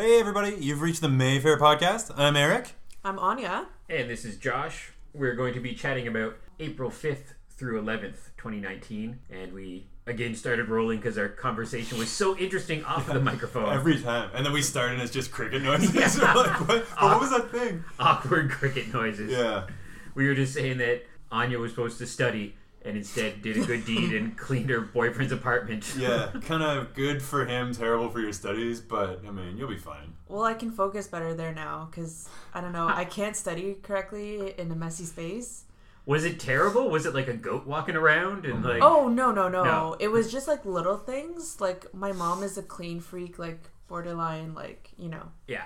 [0.00, 2.12] Hey, everybody, you've reached the Mayfair podcast.
[2.16, 2.70] I'm Eric.
[3.04, 3.66] I'm Anya.
[3.90, 4.92] And this is Josh.
[5.12, 9.18] We're going to be chatting about April 5th through 11th, 2019.
[9.28, 13.74] And we again started rolling because our conversation was so interesting off the microphone.
[13.74, 14.30] Every time.
[14.34, 15.92] And then we started and it's just cricket noises.
[15.94, 16.32] Yeah.
[16.32, 17.82] We're like, what, what was that thing?
[17.98, 19.32] Awkward cricket noises.
[19.32, 19.66] Yeah.
[20.14, 23.84] We were just saying that Anya was supposed to study and instead did a good
[23.84, 25.84] deed and cleaned her boyfriend's apartment.
[25.98, 26.30] Yeah.
[26.42, 30.14] kind of good for him, terrible for your studies, but I mean, you'll be fine.
[30.28, 32.86] Well, I can focus better there now because I don't know.
[32.86, 35.64] I can't study correctly in a messy space.
[36.06, 36.88] Was it terrible?
[36.88, 39.64] Was it like a goat walking around and like Oh no no no!
[39.64, 39.96] No.
[39.98, 41.60] It was just like little things.
[41.60, 45.30] Like my mom is a clean freak, like borderline, like you know.
[45.46, 45.64] yeah.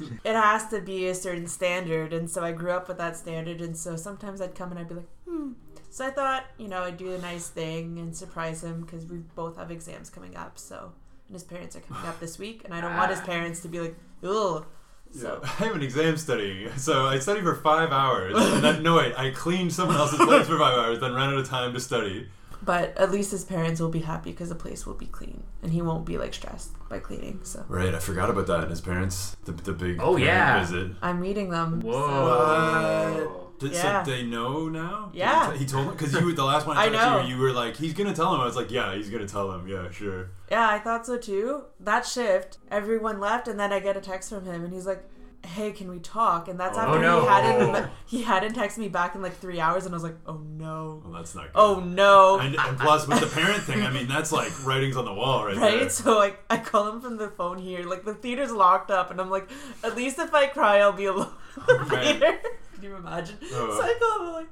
[0.00, 3.60] It has to be a certain standard, and so I grew up with that standard.
[3.60, 5.52] And so sometimes I'd come and I'd be like, hmm.
[5.90, 9.18] So I thought, you know, I'd do a nice thing and surprise him because we
[9.34, 10.58] both have exams coming up.
[10.58, 10.92] So
[11.28, 13.68] and his parents are coming up this week, and I don't want his parents to
[13.68, 14.64] be like, ugh.
[15.12, 15.50] So Yeah.
[15.60, 18.34] I have an exam studying, so I studied for five hours.
[18.36, 21.38] And then, no, wait, I cleaned someone else's place for five hours, then ran out
[21.38, 22.28] of time to study.
[22.62, 25.72] But at least his parents will be happy because the place will be clean and
[25.72, 27.38] he won't be like stressed by cleaning.
[27.44, 28.60] So Right, I forgot about that.
[28.62, 30.60] And his parents, the, the big Oh, parent yeah.
[30.60, 30.92] visit.
[31.02, 31.80] I'm meeting them.
[31.82, 33.45] Whoa.
[33.58, 34.02] Did, Yeah.
[34.02, 35.10] So they know now?
[35.14, 35.54] Yeah.
[35.56, 37.20] he told me because you were the last one I I know.
[37.20, 38.40] you, you were like, he's gonna tell him.
[38.40, 39.66] I was like, yeah, he's gonna tell him.
[39.68, 40.30] Yeah, sure.
[40.50, 41.64] Yeah, I thought so too.
[41.80, 45.02] That shift, everyone left, and then I get a text from him, and he's like,
[45.44, 47.20] "Hey, can we talk?" And that's Oh, after no.
[47.22, 47.88] he hadn't oh.
[48.06, 51.02] he hadn't texted me back in like three hours, and I was like, "Oh no,
[51.04, 51.82] Well, that's not oh, good.
[51.82, 55.04] oh no." And, and plus, with the parent thing, I mean, that's like writings on
[55.04, 55.56] the wall, right?
[55.56, 55.88] Right, There.
[55.90, 57.84] so like I call him from the phone here.
[57.84, 59.48] Like the theater's locked up, and I'm like,
[59.82, 61.32] at least if I cry, I'll be alone
[61.68, 62.04] in the man.
[62.20, 62.38] theater.
[62.76, 63.36] Can you imagine?
[63.42, 63.78] Oh.
[63.78, 64.48] So I call him like,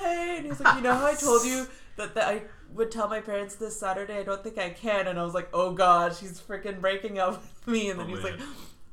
[0.00, 1.66] hey, and he's like, you know how I told you
[1.96, 2.42] that, that I
[2.74, 4.18] would tell my parents this Saturday?
[4.18, 5.06] I don't think I can.
[5.06, 7.90] And I was like, oh god, she's freaking breaking up with me.
[7.90, 8.32] And then Oh, he's man.
[8.38, 8.40] like,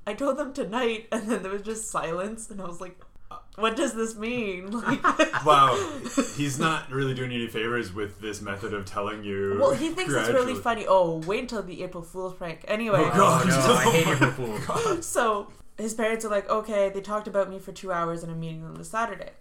[0.07, 2.95] I told them tonight, and then there was just silence, and I was like,
[3.31, 4.69] uh, what does this mean?
[4.85, 5.01] Like,
[5.45, 5.75] Wow,
[6.38, 9.57] he's not really doing any favors with this method of telling you.
[9.59, 10.85] Well, he thinks it's really funny.
[10.88, 12.63] Oh, wait until the April Fool's prank.
[12.68, 13.45] Anyway, Oh, God.
[13.45, 15.06] Oh, no, I hate oh, April Fools.
[15.07, 15.47] so
[15.78, 18.63] his parents are like, okay, they talked about me for two hours, and I'm meeting
[18.63, 19.31] them this Saturday.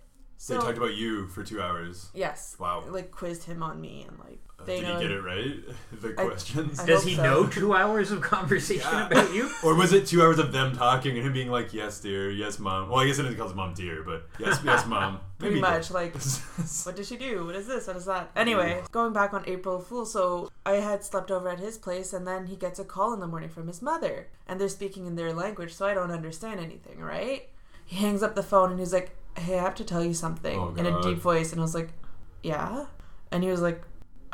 [0.48, 2.10] They talked about you for two hours.
[2.14, 2.84] yes, Wow.
[2.88, 5.56] like quizzed him on me, and like Uh, they Did know he get it right?
[6.00, 6.80] The I- questions.
[6.80, 7.22] I- Does hope he so.
[7.22, 9.06] know two hours of conversation Yeah.
[9.08, 9.50] about you?
[9.62, 12.30] Or was it two hours of them talking and him being like, "Yes, dear.
[12.30, 15.20] Yes, mom." Well, I guess it calls his mom dear, but yes, yes, mom.
[15.38, 16.14] pretty Maybe much like
[16.84, 17.46] what did she do?
[17.46, 17.86] What is this?
[17.86, 18.30] What is that?
[18.36, 22.26] Anyway, going back on April Fool, so I had slept over at his place, and
[22.26, 25.16] then he gets a call in the morning from his mother, and they're speaking in
[25.16, 27.48] their language, so I don't understand anything, right?
[27.86, 30.58] He hangs up the phone and he's like, "Hey, I have to tell you something,"
[30.58, 31.02] Oh, in a God.
[31.02, 31.90] deep voice, and I was like,
[32.42, 32.86] "Yeah,"
[33.30, 33.82] and he was like,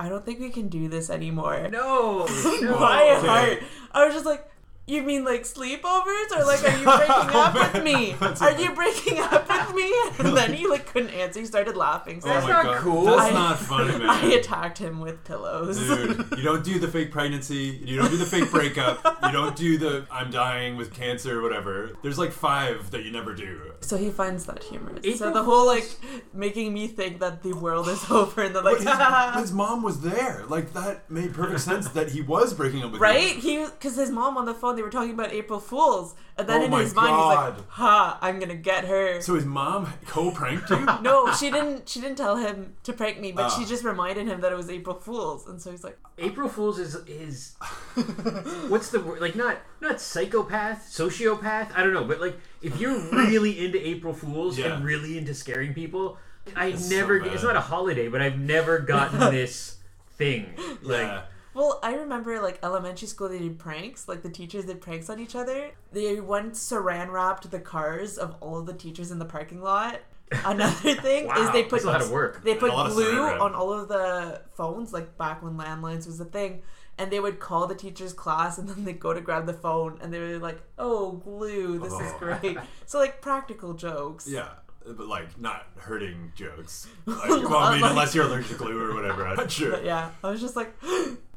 [0.01, 2.27] "I don't think we can do this anymore." No.
[2.61, 2.79] no.
[2.79, 3.27] My okay.
[3.27, 3.63] heart.
[3.93, 4.50] I was just like,
[4.91, 8.15] you mean like sleepovers, or like, are you breaking Oh, up with me?
[8.41, 9.93] Are you breaking up with me?
[10.21, 11.41] And then he like couldn't answer.
[11.41, 12.21] He started laughing.
[12.21, 12.79] So That's oh I, my not God.
[12.83, 13.05] cool.
[13.05, 14.09] That's I- not funny, man.
[14.11, 15.79] I attacked him with pillows.
[15.79, 17.81] Dude, you don't do the fake pregnancy.
[17.85, 19.03] You don't do the fake breakup.
[19.25, 21.97] You don't do the I'm dying with cancer or whatever.
[22.03, 23.73] There's like five that you never do.
[23.81, 25.19] so he finds that humorous.
[25.19, 25.89] so the whole like
[26.33, 29.83] making me think that the world is over, and then like, But his, his mom
[29.83, 30.45] was there.
[30.49, 33.07] Like that made perfect sense that he was breaking up with me.
[33.07, 33.35] right?
[33.37, 33.41] you.
[33.41, 36.63] He because his mom on the phone they were talking about April Fools, and then
[36.63, 39.93] Oh in my his mind he's like, "Ha, I'm gonna get her." So his mom
[40.07, 40.87] co-pranked you.
[41.03, 41.87] no, she didn't.
[41.87, 43.49] She didn't tell him to prank me, but Ah.
[43.51, 46.79] she just reminded him that it was April Fools, and so he's like, April Fools
[46.79, 47.57] is is
[48.69, 49.21] what's the word?
[49.21, 51.73] Like not not psychopath, sociopath.
[51.77, 54.75] I don't know, but like if you're really into April Fools Yeah.
[54.77, 56.17] and really into scaring people,
[56.57, 57.21] I It's so never.
[57.21, 57.35] bad.
[57.35, 59.77] it's not a holiday, but I've never gotten this
[60.17, 60.55] thing.
[60.83, 61.23] Like yeah.
[61.55, 64.07] Well, I remember like elementary school they did pranks.
[64.09, 65.71] Like the teachers did pranks on each other.
[65.93, 70.01] They once saran wrapped the cars of all of the teachers in the parking lot.
[70.45, 72.45] Another thing wow, is they put that's a lot of work.
[72.45, 76.07] they put A lot glue saran on all of the phones, like back when landlines
[76.07, 76.63] was a thing.
[76.99, 79.99] And they would call the teacher's class, and then they'd go to grab the phone,
[80.03, 81.79] and they were like, "Oh, glue!
[81.79, 82.19] This is Oh.
[82.19, 84.29] great." So like practical jokes.
[84.29, 84.49] Yeah.
[84.87, 86.87] But like not hurting jokes.
[87.07, 89.27] Like, well, I mean, like- unless you're allergic to glue or whatever.
[89.27, 89.83] I'm not sure.
[89.83, 90.75] Yeah, I was just like,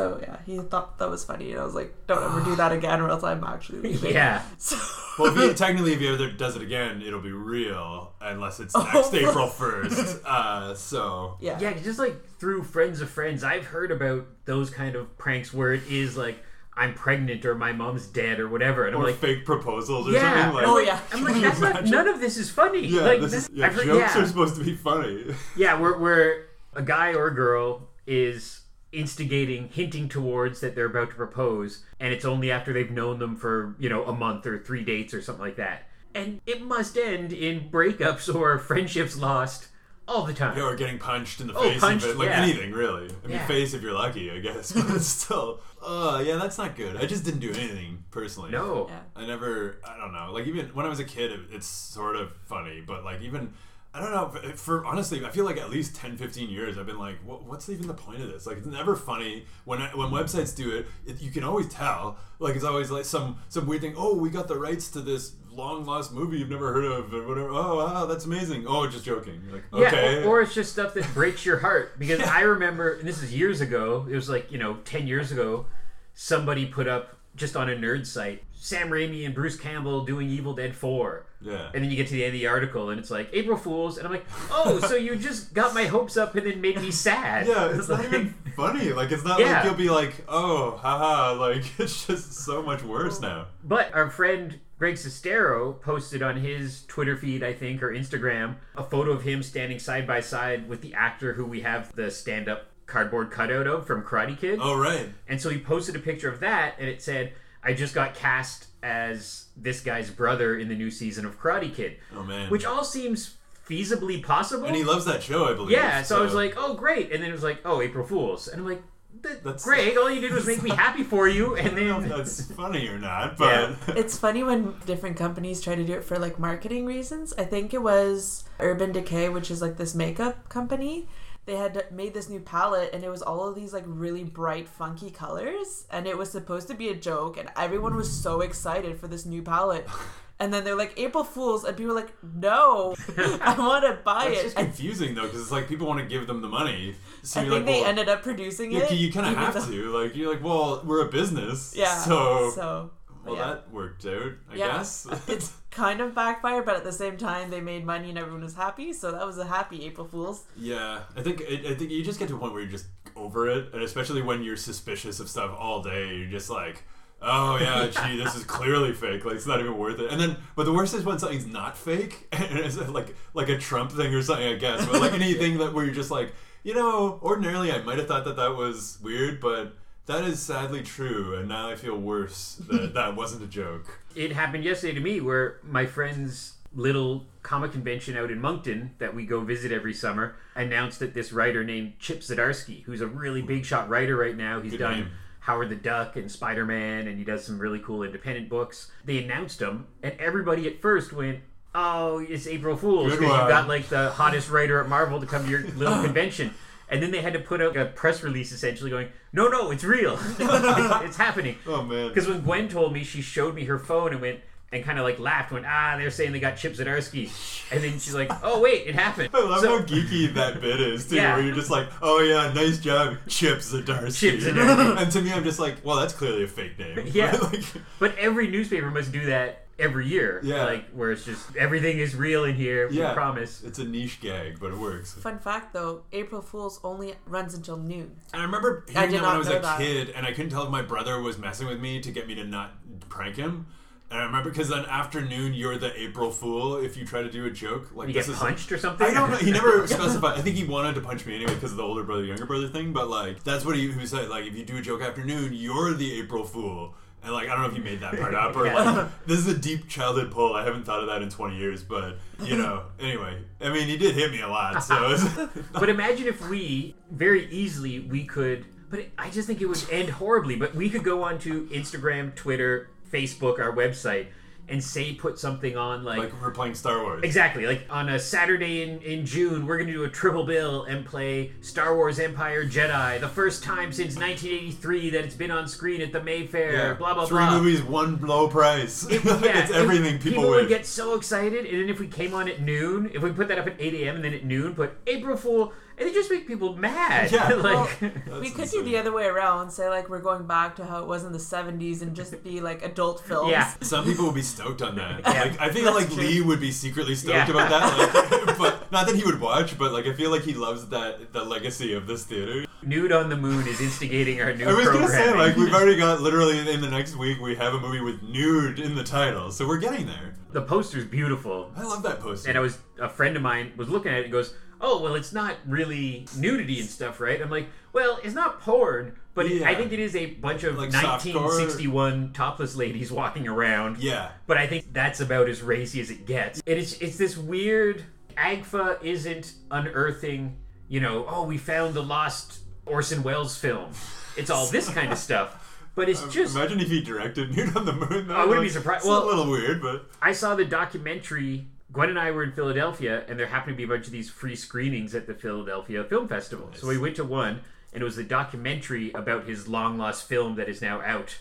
[0.00, 2.72] so yeah, he thought that was funny, and I was like, don't ever do that
[2.78, 4.12] again, or else I'm actually leaving.
[4.14, 4.42] yeah.
[4.58, 4.76] So,
[5.18, 8.74] Well, if he, technically, if he ever does it again, it'll be real, unless it's
[8.74, 9.12] Oh, next.
[9.12, 10.18] April first.
[10.24, 14.94] Uh, so yeah, Yeah, just like through friends of friends, I've heard about those kind
[14.96, 16.38] of pranks where it is like
[16.74, 20.44] I'm pregnant or my mom's dead or whatever, and I'm like, fake proposals or yeah,
[20.44, 20.54] something.
[20.62, 20.98] Like, Oh, yeah.
[21.12, 22.86] I'm like, that's not, none of this is funny.
[22.86, 24.22] Yeah, like, this that- is, yeah I've heard- jokes yeah.
[24.22, 25.34] are supposed to be funny.
[25.56, 31.10] Yeah, where where a guy or a girl is instigating, hinting towards that they're about
[31.10, 34.58] to propose, and it's only after they've known them for, you know, a month or
[34.58, 35.88] three dates or something like that.
[36.14, 39.68] And it must end in breakups or friendships lost
[40.08, 40.56] all the time.
[40.56, 42.42] Yeah, or getting punched in the Oh, face, punched, even, like yeah.
[42.42, 43.04] anything really.
[43.22, 43.46] I mean, Yeah.
[43.46, 46.96] face if you're lucky, I guess, but still, uh, yeah, that's not good.
[46.96, 48.50] I just didn't do anything personally.
[48.50, 48.88] No.
[48.88, 48.98] Yeah.
[49.14, 50.32] I never, I don't know.
[50.32, 53.52] Like even when I was a kid, it, it's sort of funny, but like even.
[53.92, 54.28] I don't know.
[54.28, 57.42] For, for honestly, I feel like at least 10, 15 years, I've been like, what,
[57.44, 58.46] what's even the point of this?
[58.46, 61.20] Like, it's never funny when I, when websites do it, it.
[61.20, 62.16] You can always tell.
[62.38, 63.94] Like, it's always like some some weird thing.
[63.96, 67.26] Oh, we got the rights to this long lost movie you've never heard of, or
[67.26, 67.48] whatever.
[67.50, 68.64] Oh, wow, that's amazing.
[68.68, 69.42] Oh, just joking.
[69.44, 71.94] You're like, Yeah, or, or it's just stuff that breaks your heart.
[71.98, 75.32] Because I remember, and this is years ago, it was like, you know, 10 years
[75.32, 75.66] ago,
[76.14, 80.52] somebody put up just on a nerd site Sam Raimi and Bruce Campbell doing Evil
[80.52, 81.24] Dead 4.
[81.40, 81.70] yeah.
[81.72, 83.96] And then you get to the end of the article and it's like, April Fools.
[83.96, 86.90] And I'm like, oh, so you just got my hopes up and then made me
[86.90, 87.46] sad.
[87.46, 88.92] Yeah, it's not Like- even funny.
[88.92, 89.54] Like it's not Yeah.
[89.56, 91.32] like you'll be like, oh, haha.
[91.40, 93.46] Like it's just so much worse now.
[93.64, 98.84] But our friend Greg Sestero posted on his Twitter feed, I think, or Instagram, a
[98.84, 102.48] photo of him standing side by side with the actor who we have the stand
[102.48, 104.58] up cardboard cutout of from Karate Kid.
[104.60, 105.08] Oh right.
[105.28, 108.66] And so he posted a picture of that, and it said, I just got cast
[108.82, 111.96] as this guy's brother in the new season of Karate Kid.
[112.16, 112.50] Oh man.
[112.50, 113.36] Which all seems
[113.68, 114.64] feasibly possible.
[114.66, 115.70] and he loves that show, I believe.
[115.72, 117.12] yeah, so I was like, oh, great.
[117.12, 118.48] And then it was like, oh, April Fool's.
[118.48, 118.82] And I'm like,
[119.22, 121.54] "Th- That's- Greg, all you did was make me happy for you.
[121.54, 122.18] And I don't know if then.
[122.18, 126.18] that's funny or not, but It's funny when different companies try to do it for
[126.18, 127.32] like marketing reasons.
[127.38, 131.06] I think it was Urban Decay, which is like this makeup company.
[131.46, 134.68] They had made this new palette and it was all of these like really bright,
[134.68, 135.86] funky colors.
[135.90, 139.26] And it was supposed to be a joke, and everyone was so excited for this
[139.26, 139.88] new palette.
[140.42, 141.64] And then they're like, April Fools.
[141.64, 142.94] And people were like, no,
[143.42, 144.44] I want to buy it." it's it.
[144.44, 146.94] just confusing though, because it's like people want to give them the money.
[147.22, 148.90] So I think like, they well, ended up producing you, it.
[148.90, 150.02] you kind of have though- to.
[150.02, 151.74] Like you're like, well, we're a business.
[151.76, 151.94] Yeah.
[151.94, 152.90] So, so
[153.24, 153.46] well, yeah.
[153.46, 154.76] that worked out, I Yeah.
[154.78, 155.06] guess.
[155.28, 158.54] it's kind of backfired, but at the same time, they made money and everyone was
[158.54, 158.92] happy.
[158.92, 160.44] So that was a happy April Fools.
[160.56, 162.86] Yeah, I think I, I think you just get to a point where you're just
[163.16, 166.84] over it, and especially when you're suspicious of stuff all day, you're just like,
[167.22, 169.24] oh yeah, gee, this is clearly fake.
[169.24, 170.10] Like it's not even worth it.
[170.10, 173.58] And then, but the worst is when something's not fake, and it's like like a
[173.58, 174.86] Trump thing or something, I guess.
[174.86, 176.32] But like anything that where you're just like,
[176.62, 179.76] you know, ordinarily I might have thought that that was weird, but
[180.06, 184.00] that is sadly true, and now I feel worse that that wasn't a joke.
[184.16, 189.14] it happened yesterday to me where my friend's little comic convention out in Moncton that
[189.14, 193.42] we go visit every summer announced that this writer named Chip Zdarsky, who's a really
[193.42, 195.10] big shot writer right now, he's Good done name.
[195.40, 198.90] Howard the Duck and Spider Man, and he does some really cool independent books.
[199.04, 201.40] They announced him, and everybody at first went,
[201.74, 205.44] "Oh, it's April Fool's because you got like the hottest writer at Marvel to come
[205.44, 206.52] to your little convention."
[206.90, 209.84] And then they had to put out a press release essentially going, "No, no, it's
[209.84, 210.14] real.
[210.38, 212.08] it's, it's happening." Oh man.
[212.08, 214.40] Because when Gwen told me, she showed me her phone and went
[214.72, 217.28] and kind of like laughed, went, "Ah, they're saying they got Chip Zdarsky,"
[217.72, 220.80] and then she's like, "Oh wait, it happened." I love So- how geeky that bit
[220.80, 221.36] is too, Yeah.
[221.36, 225.00] where you're just like, "Oh yeah, nice job, Chip Zdarsky." Chip Zdarsky.
[225.02, 227.36] and to me, I'm just like, "Well, that's clearly a fake name." Yeah.
[227.36, 227.62] like,
[227.98, 230.40] But every newspaper must do that every year.
[230.44, 230.64] Yeah.
[230.64, 232.88] Like where it's just everything is real in here.
[232.88, 233.62] We yeah, promise.
[233.62, 235.14] It's a niche gag, but it works.
[235.14, 238.16] Fun fact though, April Fools only runs until noon.
[238.32, 239.78] And I remember hearing did that when I was a that.
[239.78, 242.34] kid, and I couldn't tell if my brother was messing with me to get me
[242.36, 242.74] to not
[243.08, 243.66] prank him.
[244.10, 247.44] And I remember because then afternoon, you're the April Fool if you try to do
[247.46, 247.94] a joke.
[247.94, 249.06] Like You this get is punched or something.
[249.06, 249.36] I don't know.
[249.36, 250.36] He never specified.
[250.36, 252.66] I think he wanted to punch me anyway because of the older brother, younger brother
[252.66, 252.92] thing.
[252.92, 254.28] But like, that's what he who said.
[254.28, 256.96] Like, if you do a joke afternoon, you're the April Fool.
[257.22, 258.90] And like, I don't know if you made that part up or Yeah.
[258.92, 260.54] like, this is a deep childhood pull.
[260.54, 261.82] I haven't thought of that in 20 years.
[261.82, 264.82] But you know, anyway, I mean, he did hit me a lot.
[264.82, 265.16] So
[265.72, 268.64] But imagine if we very easily we could.
[268.90, 270.56] But I just think it would end horribly.
[270.56, 274.26] But we could go onto Instagram, Twitter, Facebook, our website,
[274.70, 277.22] and say put something on like like we're playing Star Wars.
[277.24, 277.66] Exactly.
[277.66, 281.04] Like on a Saturday in, in June, we're going to do a triple bill and
[281.04, 286.00] play Star Wars Empire Jedi, the first time since 1983 that it's been on screen
[286.00, 286.94] at the Mayfair, Yeah.
[286.94, 287.58] blah, blah, Three blah.
[287.58, 289.06] movies, one low price.
[289.06, 292.34] It- yeah, it's it- everything people, would get so excited, and then if we came
[292.34, 294.16] on at noon, if we put that up at 8 a.m.
[294.16, 297.30] and then at noon put April Fool, and it just make people mad.
[297.30, 297.48] Yeah.
[297.54, 298.84] like, That's we could insane.
[298.84, 301.32] do the other way around, say like we're going back to how it was in
[301.32, 303.50] the '70s and just be like adult films.
[303.50, 303.72] yeah.
[303.82, 305.20] Some people would be stoked on that.
[305.20, 305.42] Yeah.
[305.44, 306.22] Like, I think That's like true.
[306.24, 307.50] Lee would be secretly stoked Yeah.
[307.50, 308.42] about that.
[308.46, 311.32] Like, but not that he would watch, but like I feel like he loves that
[311.32, 312.64] the legacy of this theater.
[312.82, 315.38] Nude on the Moon is instigating our new I was gonna say programming.
[315.48, 318.78] like we've already got literally in the next week we have a movie with nude
[318.78, 320.34] in the title, so we're getting there.
[320.52, 321.70] the poster's beautiful.
[321.76, 322.48] I love that poster.
[322.48, 325.14] And I was a friend of mine was looking at it and goes, oh well,
[325.14, 327.40] it's not really nudity and stuff, right?
[327.40, 330.76] I'm like, well, it's not porn, but it, I think it is a bunch of
[330.78, 331.34] Like softcore.
[331.44, 333.98] 1961 topless ladies walking around.
[333.98, 334.30] Yeah.
[334.46, 336.62] But I think that's about as racy as it gets.
[336.66, 338.04] It is it's this weird
[338.36, 340.56] Agfa isn't unearthing,
[340.88, 343.90] you know, oh we found the lost Orson Welles film.
[344.36, 345.66] It's all this kind of stuff.
[345.96, 348.28] But it's uh, just Imagine if he directed Nude on the Moon.
[348.28, 348.36] Though.
[348.36, 352.08] I wouldn't be surprised- It's well- a little weird, but I saw the documentary Gwen
[352.08, 354.54] and I were in Philadelphia and there happened to be a bunch of these free
[354.56, 356.70] screenings at the Philadelphia Film Festival.
[356.74, 357.60] So we went to one
[357.92, 361.36] and it was a documentary about his long lost film that is now out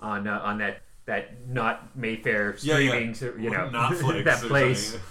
[0.00, 2.66] on uh, on that that not Mayfair Mm-hmm.
[2.68, 3.12] yeah, yeah.
[3.12, 4.98] streaming you know Netflix that place.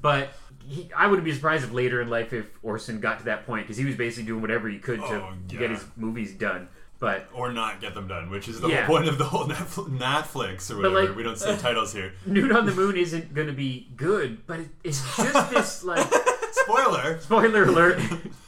[0.00, 0.30] But
[0.66, 3.64] he, I wouldn't be surprised if later in life if Orson got to that point
[3.66, 5.58] because he was basically doing whatever he could to, Oh, yeah.
[5.58, 6.68] get his movies done.
[6.98, 8.86] But or not get them done, which is the Yeah.
[8.86, 11.02] whole point of the whole Netflix, or whatever.
[11.06, 12.12] like- we don't say titles here.
[12.26, 16.06] Nude on the Moon isn't going to be good, but it, it's just this like
[16.52, 17.20] Spoiler.
[17.20, 18.00] spoiler alert.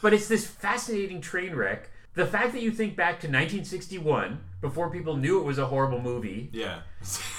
[0.02, 1.90] but it's this fascinating train wreck.
[2.18, 6.00] The fact that you think back to 1961 before people knew it was a horrible
[6.00, 6.80] movie, Yeah.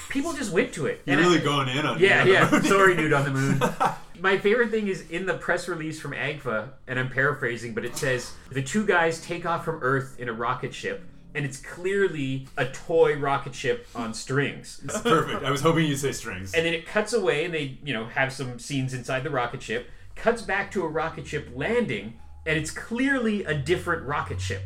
[0.08, 1.02] people just went to it.
[1.04, 2.60] You're And I- really going in on Yeah, Nude yeah.
[2.62, 3.60] Sorry, Nude on the Moon.
[4.22, 7.94] My favorite thing is in the press release from AGFA, and I'm paraphrasing, but it
[7.94, 12.48] says the two guys take off from Earth in a rocket ship, and it's clearly
[12.56, 14.80] a toy rocket ship on strings.
[15.02, 15.44] Perfect.
[15.44, 16.54] I was hoping you'd say strings.
[16.54, 19.60] And then it cuts away, and they, you know, have some scenes inside the rocket
[19.62, 19.88] ship.
[20.16, 22.14] Cuts back to a rocket ship landing,
[22.46, 24.62] and it's clearly a different rocket ship.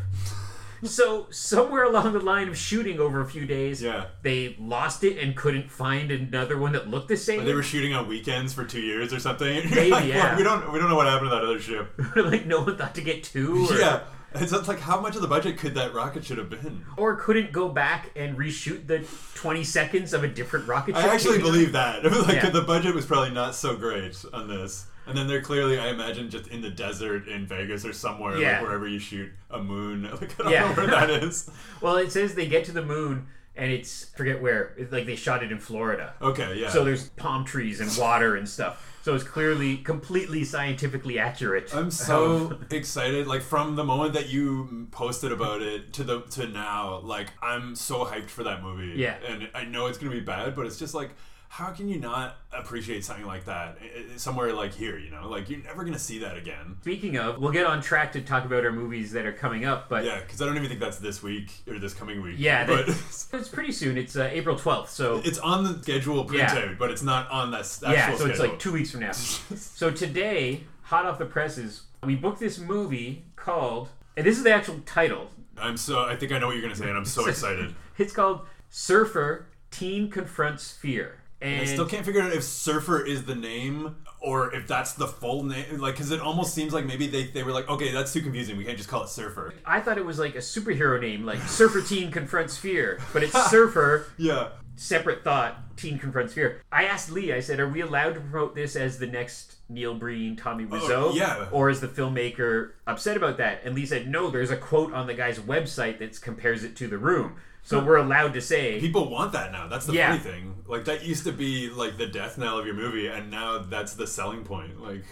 [0.83, 4.07] So somewhere along the line of shooting over a few days, Yeah.
[4.23, 7.45] they lost it and couldn't find another one that looked the same.
[7.47, 9.71] they were shooting on weekends for two years or something.
[9.75, 10.28] Maybe, Like, yeah.
[10.28, 11.90] well, we don't we don't know what happened to that other ship.
[12.16, 14.00] like no one thought to get two, or, Yeah.
[14.35, 16.85] It's it's like how much of the budget could that rocket should have been?
[16.99, 21.04] or couldn't go back and reshoot the 20 seconds of a different rocket ship.
[21.04, 22.04] I actually believe that.
[22.04, 22.50] like Yeah.
[22.50, 24.87] the budget was probably not so great on this.
[25.06, 28.52] And then they're clearly, I imagine, just in the desert in Vegas or somewhere, Yeah.
[28.58, 30.02] like wherever you shoot a moon.
[30.20, 30.68] Like I don't Yeah.
[30.68, 31.50] know where that is.
[31.80, 34.73] Well, it says they get to the moon, and it's forget where.
[34.78, 36.14] It's like they shot it in Florida.
[36.23, 36.70] Okay, yeah.
[36.70, 38.90] So there's palm trees and water and stuff.
[39.02, 41.75] So it's clearly completely scientifically accurate.
[41.75, 43.26] I'm so excited.
[43.26, 47.75] Like from the moment that you posted about it to the to now, like I'm
[47.75, 48.94] so hyped for that movie.
[48.99, 49.16] Yeah.
[49.28, 51.11] And I know it's gonna be bad, but it's just like,
[51.54, 54.99] how can you not appreciate something like that I- I- somewhere like here?
[54.99, 56.76] You know, like you're never gonna see that again.
[56.80, 59.88] Speaking of, we'll get on track to talk about our movies that are coming up,
[59.88, 62.34] but Yeah, because I don't even think that's this week or this coming week.
[62.38, 63.96] yeah, but it's pretty soon.
[63.96, 66.75] It's uh, April 12th, so it's on the schedule Yeah.
[66.76, 68.30] but it's not on that yeah, so schedule.
[68.32, 69.12] it's like two weeks from now.
[69.12, 74.52] so today, hot off the presses, we booked this movie called, and this is the
[74.52, 75.30] actual title.
[75.56, 76.00] I'm so.
[76.00, 77.76] I think I know what you're gonna say, and I'm so excited.
[77.96, 81.20] It's called Surfer Teen Confronts Fear.
[81.45, 85.07] And I still can't figure out if Surfer is the name or if that's the
[85.07, 85.79] full name.
[85.79, 88.57] Like, because it almost seems like maybe they, they were like, okay, that's too confusing.
[88.57, 89.53] We can't just call it Surfer.
[89.67, 93.35] I thought it was like a superhero name, like Surfer Teen Confronts Fear, but it's
[93.51, 94.49] Surfer, Yeah.
[94.77, 96.63] separate thought, Teen Confronts Fear.
[96.73, 99.95] I asked Lee, I said, are we allowed to promote this as the next Neil
[99.95, 101.11] Breen, Tommy oh, Wiseau?
[101.11, 101.49] Oh, yeah.
[101.53, 103.61] Or is the filmmaker upset about that?
[103.65, 106.89] And Lee said, no, there's a quote on the guy's website that compares it to
[106.89, 107.37] The Room.
[107.64, 109.66] So we're allowed to say, People want that now.
[109.68, 110.09] That's the Yeah.
[110.11, 110.54] funny thing.
[110.66, 113.94] Like, that used to be like the death knell of your movie, and now that's
[113.94, 114.80] the selling point.
[114.83, 115.04] Like,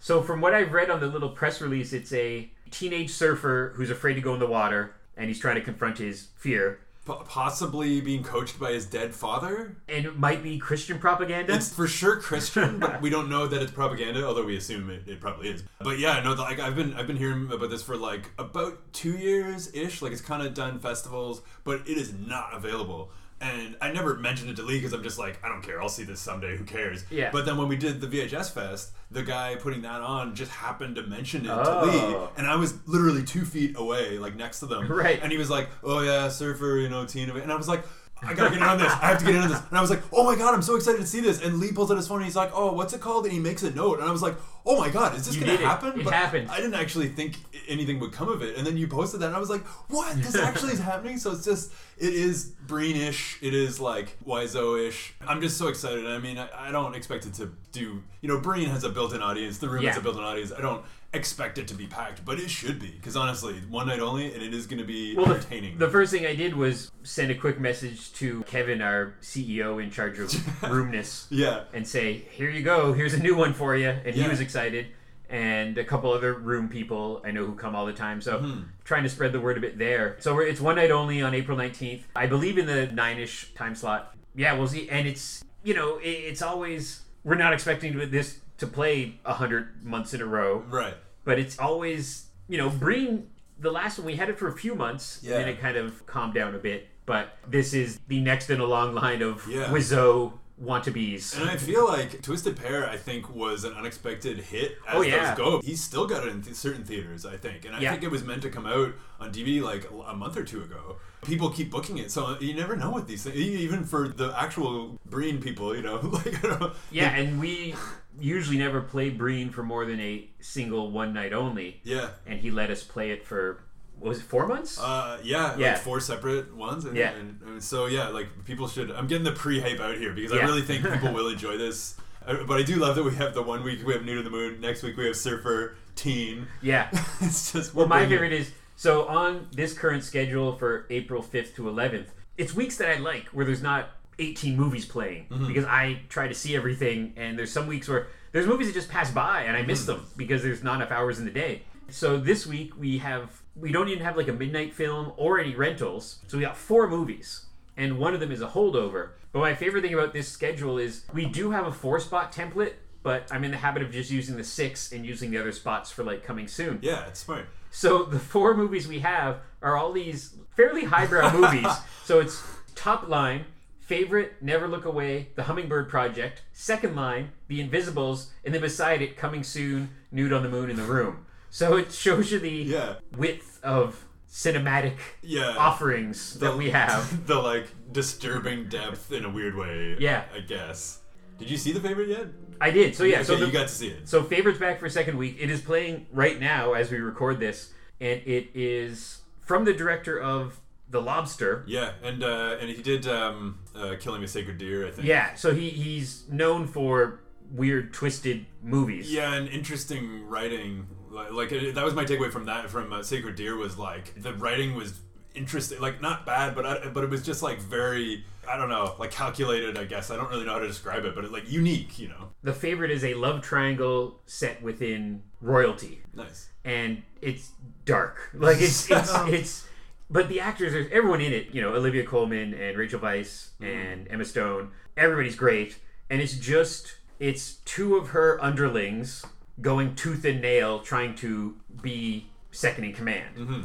[0.00, 3.90] So from what I've read on the little press release, it's a teenage surfer who's
[3.90, 6.80] afraid to go in the water and he's trying to confront his fear.
[7.10, 9.76] Po- possibly being coached by his dead father.
[9.88, 11.54] And it might be Christian propaganda.
[11.54, 14.24] It's for sure Christian, but we don't know that it's propaganda.
[14.24, 15.64] Although we assume it, it probably is.
[15.80, 19.16] But yeah, no, like I've been I've been hearing about this for like about two
[19.16, 20.02] years ish.
[20.02, 23.10] Like it's kind of done festivals, but it is not available.
[23.42, 25.80] And I never mentioned it to Lee because I'm just like I don't care.
[25.80, 26.56] I'll see this someday.
[26.58, 27.04] Who cares?
[27.10, 27.30] Yeah.
[27.32, 30.96] But then when we did the VHS Fest, the guy putting that on just happened
[30.96, 31.64] to mention it Oh.
[31.86, 32.30] to Lee, oh.
[32.36, 34.88] and I was literally two feet away, like next to them.
[34.92, 35.18] Right.
[35.22, 37.84] And he was like, "Oh yeah, surfer, you know, teen," and I was like.
[38.22, 38.92] I gotta get in on this.
[38.92, 39.62] I have to get in on this.
[39.70, 41.40] And I was like, oh my god, I'm so excited to see this.
[41.42, 43.24] And Lee pulls out his phone and he's like, oh, what's it called?
[43.24, 43.98] And he makes a note.
[43.98, 44.34] And I was like,
[44.70, 45.66] oh my god, is this You gonna did it.
[45.66, 46.00] happen?
[46.00, 46.48] It but happened.
[46.50, 47.36] I didn't actually think
[47.68, 48.56] anything would come of it.
[48.56, 50.16] And then you posted that, and I was like, what?
[50.16, 51.18] This actually is happening?
[51.18, 53.36] So it's just, it is Breenish.
[53.42, 55.14] It is like Wiseau-ish.
[55.26, 56.06] I'm just so excited.
[56.06, 58.02] I mean, I, I don't expect it to do.
[58.20, 59.58] You know, Breen has a built-in audience.
[59.58, 60.00] The room has Yeah.
[60.00, 60.52] a built-in audience.
[60.56, 63.98] I don't expect it to be packed, but it should be because honestly, one night
[63.98, 65.76] only, and it is going to be Well, the, entertaining.
[65.76, 69.90] the first thing I did was send a quick message to Kevin, our CEO in
[69.90, 70.32] charge of
[70.70, 71.62] Roomness, yeah.
[71.72, 72.92] and say, "Here you go.
[72.92, 74.28] Here's a new one for you." And he Yeah.
[74.28, 74.86] was excited,
[75.28, 78.20] and a couple other room people I know who come all the time.
[78.20, 78.60] So Mm-hmm.
[78.84, 80.16] trying to spread the word a bit there.
[80.20, 82.06] So we're, it's one night only on April nineteenth.
[82.16, 84.14] I believe in the nine-ish time slot.
[84.34, 84.88] Yeah, we'll see.
[84.88, 89.84] And it's you know it, it's always we're not expecting this to play a hundred
[89.84, 90.94] months in a row, Right.
[91.24, 93.28] but it's always you know Breen.
[93.58, 95.34] The last one we had it for a few months, Yeah.
[95.36, 96.88] and then it kind of calmed down a bit.
[97.04, 99.66] But this is the next in a long line of Yeah.
[99.66, 101.38] Wiseau wannabes.
[101.40, 105.34] And I feel like Twisted Pair, I think, was an unexpected hit as Oh, yeah.
[105.34, 105.60] those go.
[105.60, 107.90] He's still got it in th- certain theaters, I think, and I Yeah.
[107.92, 110.96] think it was meant to come out on DVD like a month or two ago.
[111.22, 113.36] People keep booking it, so you never know what these things.
[113.36, 116.72] Even for the actual Breen people, you know, like I don't know.
[116.90, 117.74] Yeah, and we
[118.18, 122.10] usually never play Breen for more than a single one night only, yeah.
[122.26, 123.62] and he let us play it for
[124.00, 124.80] was it four months?
[124.80, 125.72] Uh, yeah, Yeah.
[125.72, 126.84] like four separate ones.
[126.84, 127.10] And, Yeah.
[127.12, 128.90] and, and so yeah, like people should.
[128.90, 131.96] I'm getting the pre-hype out here because I really think people will enjoy this.
[132.26, 134.24] Uh, But I do love that we have the one week we have Nude on
[134.24, 134.60] the Moon.
[134.60, 136.46] Next week we have Surfer Teen.
[136.62, 136.88] yeah.
[137.20, 141.62] it's just Well, my favorite is so on this current schedule for April 5th to
[141.64, 142.06] 11th,
[142.38, 145.46] it's weeks that I like where there's not 18 movies playing Mm-hmm.
[145.48, 148.88] because I try to see everything, and there's some weeks where there's movies that just
[148.88, 149.92] pass by and I miss Mm-hmm.
[150.00, 151.62] them because there's not enough hours in the day.
[151.88, 155.54] So this week we have we don't even have like a midnight film or any
[155.54, 159.10] rentals, so we got four movies, and one of them is a holdover.
[159.32, 162.74] But my favorite thing about this schedule is we do have a four spot template.
[163.02, 165.90] But I'm in the habit of just using the six and using the other spots
[165.90, 166.80] for like coming soon.
[166.82, 167.46] Yeah, it's smart.
[167.70, 171.72] So the four movies we have are all these fairly highbrow movies.
[172.04, 172.42] So it's
[172.74, 173.46] top line,
[173.78, 179.16] favorite, Never Look Away, The Hummingbird Project, second line, The Invisibles, and then beside it,
[179.16, 181.24] coming soon, Nude on the Moon in the Room.
[181.50, 182.94] So it shows you the Yeah.
[183.16, 185.54] width of cinematic Yeah.
[185.58, 187.26] offerings that we have.
[187.26, 189.96] the like disturbing depth in a weird way.
[189.98, 190.24] Yeah.
[190.34, 191.00] I guess.
[191.38, 192.26] Did you see the favorite yet?
[192.60, 192.94] I did.
[192.94, 194.08] So yeah, so the, you got to see it.
[194.08, 195.36] So favorites back for a second week.
[195.40, 200.20] It is playing right now as we record this, and it is from the director
[200.20, 201.64] of The Lobster.
[201.66, 205.08] Yeah, and uh, and he did um, uh, Killing a Sacred Deer, I think.
[205.08, 209.10] Yeah, so he he's known for weird, twisted movies.
[209.10, 210.86] Yeah, and interesting writing.
[211.10, 214.14] Like, like it, that was my takeaway from that from uh, Sacred Deer was like
[214.22, 215.00] the writing was
[215.34, 218.94] interesting, like not bad, but I, but it was just like very I don't know,
[218.98, 219.76] like calculated.
[219.78, 222.08] I guess I don't really know how to describe it, but it, like unique, you
[222.08, 222.30] know.
[222.42, 226.48] The favorite is a love triangle set within royalty, Nice.
[226.64, 227.50] and it's
[227.84, 228.30] dark.
[228.34, 229.66] Like it's it's it's.
[230.12, 231.54] But the actors, there's everyone in it.
[231.54, 234.72] You know, Olivia Colman and Rachel Weisz and Emma Stone.
[234.96, 239.24] Everybody's great, and it's just it's two of her underlings
[239.60, 243.36] going tooth and nail trying to be second in command.
[243.36, 243.60] Mm-hmm.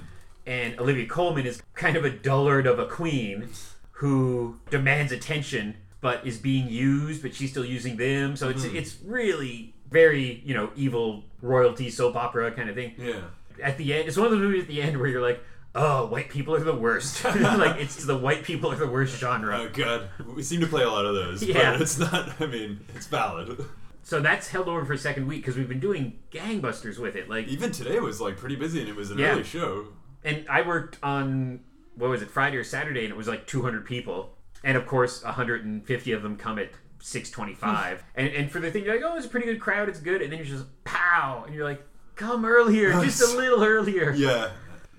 [0.45, 3.49] And Olivia Colman is kind of a dullard of a queen
[3.93, 8.35] who demands attention but is being used, but she's still using them.
[8.35, 8.75] So it's mm-hmm.
[8.75, 12.93] it's really very you know evil royalty soap opera kind of thing.
[12.97, 13.21] Yeah.
[13.63, 16.05] At the end, it's one of those movies at the end where you're like, oh,
[16.05, 17.23] white people are the worst.
[17.23, 19.57] like it's the white people are the worst genre.
[19.61, 21.41] Oh god, we seem to play a lot of those.
[21.41, 21.71] Yeah.
[21.71, 22.39] but it's not.
[22.39, 23.65] I mean, it's valid.
[24.05, 27.27] So that's held over for a second week because we've been doing gangbusters with it.
[27.27, 29.31] Like, Even today was like pretty busy, and it was an Yeah.
[29.31, 29.87] early show.
[30.23, 31.61] and I worked on
[31.95, 35.23] what was it Friday or Saturday, and it was like 200 people, and of course
[35.23, 38.03] 150 of them come at 6:25.
[38.15, 40.21] and and for the thing, you're like, oh, it's a pretty good crowd, it's good,
[40.21, 41.83] and then you're just pow, and you're like,
[42.15, 44.11] come earlier, just a little earlier.
[44.11, 44.51] Yeah.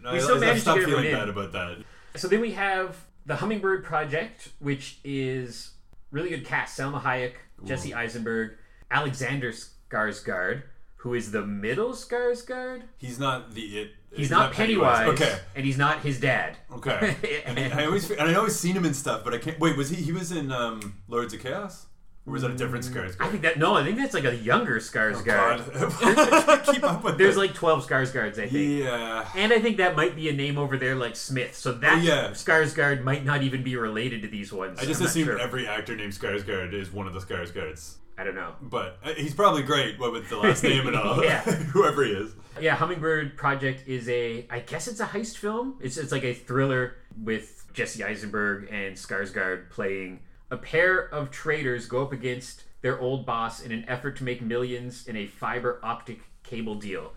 [0.02, 1.12] No, We I, still I managed to stopped get feeling in.
[1.12, 1.78] bad about that.
[2.16, 5.72] So then we have the Hummingbird Project, which is
[6.10, 8.52] really good cast: Salma Hayek, Jesse Eisenberg,
[8.90, 10.62] Alexander Skarsgård,
[10.96, 12.82] who is the middle Skarsgård.
[12.98, 13.90] He's not the it.
[14.12, 15.38] He's, not, Pennywise, Okay.
[15.54, 16.56] and he's not his dad.
[16.72, 17.42] Okay.
[17.44, 19.58] and I always and I always seen him in stuff, but I can't.
[19.60, 19.96] Wait, was he?
[20.02, 21.84] He was in um, Lords of Chaos,
[22.24, 23.20] or was that a different Skarsgård?
[23.20, 25.24] I think that no, I think that's like a younger Skarsgård.
[25.26, 27.18] God, keep up with.
[27.18, 28.52] There's like 12 Skarsgårds, I think.
[28.84, 29.28] yeah.
[29.36, 31.54] And I think that might be a name over there like Smith.
[31.54, 32.30] So that Oh, yeah.
[32.30, 34.78] Skarsgård might not even be related to these ones.
[34.78, 35.38] I just I'm not assumed sure.
[35.38, 37.96] every actor named Skarsgård is one of the Skarsgårds.
[38.18, 38.54] I don't know.
[38.62, 41.22] But uh, he's probably great, what with the last name and all.
[41.22, 41.40] Yeah.
[41.42, 42.32] Whoever he is.
[42.60, 45.78] Yeah, Hummingbird Project is a I guess it's a heist film.
[45.80, 51.86] It's it's like a thriller with Jesse Eisenberg and Skarsgård playing a pair of traders
[51.86, 55.80] go up against their old boss in an effort to make millions in a fiber
[55.82, 57.12] optic cable deal.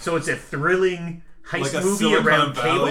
[0.00, 2.90] So it's a thrilling heist Like movie around cable.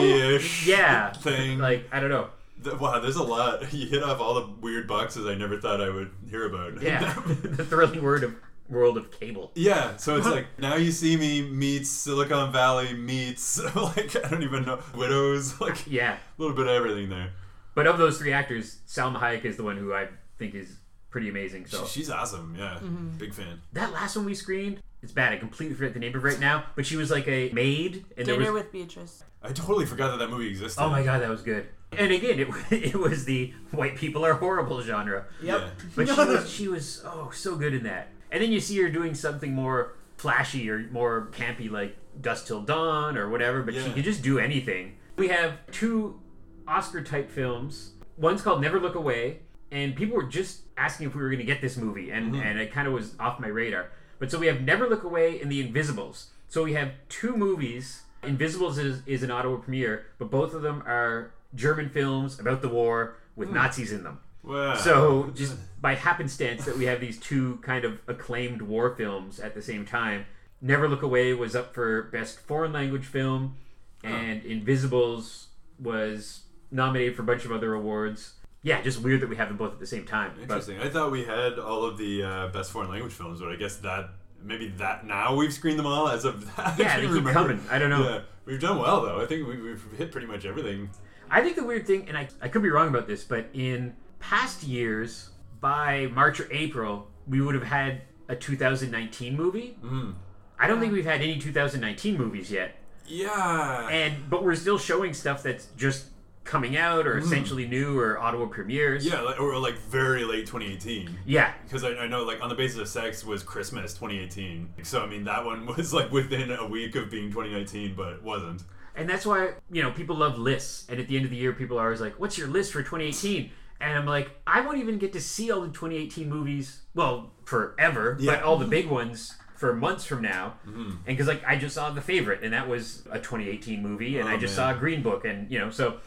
[0.66, 1.12] Yeah.
[1.14, 1.60] thing.
[1.60, 2.30] Like I don't know.
[2.64, 3.72] Th- Wow, there's a lot.
[3.74, 6.82] You hit off all the weird boxes I never thought I would hear about.
[6.82, 7.14] Yeah.
[7.28, 8.36] the thrilling word of
[8.70, 9.52] world of cable.
[9.56, 14.44] Yeah, so it's like now you see me meets Silicon Valley meets like I don't
[14.44, 16.14] even know widows like Yeah.
[16.14, 17.32] a little bit of everything there.
[17.76, 20.08] But of those three actors, Salma Hayek is the one who I
[20.40, 20.78] think is
[21.10, 21.66] pretty amazing.
[21.66, 22.56] So She's awesome.
[22.58, 23.18] Yeah, mm-hmm.
[23.18, 23.60] big fan.
[23.74, 25.34] that last one we screened, it's bad.
[25.34, 26.64] I completely forget the name of it right now.
[26.76, 28.64] But she was like a maid, and there Dinner was.
[28.64, 29.24] with Beatrice.
[29.44, 30.82] I totally forgot that that movie existed.
[30.82, 31.68] Oh my god, that was good.
[31.98, 35.26] And again, it it was the white people are horrible genre.
[35.42, 35.60] Yep.
[35.60, 35.70] Yeah.
[35.96, 38.10] But she was she was oh so good in that.
[38.32, 42.62] And then you see her doing something more flashy or more campy, like Dusk Till
[42.62, 43.62] Dawn or whatever.
[43.62, 43.94] But she Yeah.
[43.94, 44.96] can just do anything.
[45.18, 46.20] We have two
[46.68, 47.92] Oscar type films.
[48.18, 49.40] One's called Never Look Away,
[49.72, 52.42] and people were just asking if we were going to get this movie, and mm-hmm.
[52.42, 53.92] and it kind of was off my radar.
[54.20, 56.28] But so we have Never Look Away and The Invisibles.
[56.48, 58.04] So we have two movies.
[58.24, 62.70] Invisibles is, is an Ottawa premiere, but both of them are German films about the
[62.70, 64.20] war with Nazis in them.
[64.44, 64.76] Wow.
[64.76, 69.54] So just by happenstance that we have these two kind of acclaimed war films at
[69.56, 70.26] the same time.
[70.62, 73.56] Never Look Away was up for best foreign language film,
[74.04, 75.48] and Invisibles
[75.80, 78.34] was nominated for a bunch of other awards.
[78.64, 80.34] Yeah, just weird that we have them both at the same time.
[80.36, 80.80] But Interesting.
[80.80, 83.78] I thought we had all of the uh, best foreign language films, but I guess
[83.78, 84.12] that
[84.44, 86.78] maybe that now we've screened them all as of that.
[86.78, 87.60] Yeah, they keep coming.
[87.72, 88.08] I don't know.
[88.08, 89.20] Yeah, we've done well though.
[89.20, 90.92] I think we, we've hit pretty much everything.
[91.32, 93.96] I think the weird thing, and I, I could be wrong about this, but in
[94.20, 99.78] past years, by March or April, we would have had a 2019 movie.
[99.84, 100.16] Mm.
[100.60, 102.76] I don't think we've had any 2019 movies yet.
[103.08, 103.88] Yeah.
[103.90, 106.06] and but we're still showing stuff that's just
[106.44, 109.06] coming out or essentially new or Ottawa premieres.
[109.06, 111.20] yeah, like, or like very late 2018.
[111.26, 111.54] Yeah.
[111.64, 114.74] Because I, I know, like, on the basis of sex was Christmas 2018.
[114.84, 118.24] So, I mean, that one was, like, within a week of being 2019, but it
[118.24, 118.64] wasn't.
[118.96, 120.86] And that's why, you know, people love lists.
[120.90, 122.80] And at the end of the year, people are always like, what's your list for
[122.80, 123.50] 2018?
[123.80, 128.18] And I'm like, I won't even get to see all the 2018 movies, well, forever,
[128.24, 130.56] but all the big ones for months from now.
[130.68, 130.90] Mm-hmm.
[130.90, 134.28] And because, like, I just saw The Favorite, and that was a 2018 movie, and
[134.28, 134.74] Oh, I just man.
[134.74, 135.98] saw Green Book, and, you know, so